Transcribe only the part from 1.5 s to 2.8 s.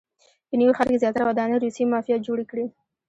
روسیې مافیا جوړې کړي.